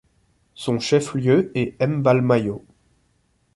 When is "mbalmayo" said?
1.79-2.65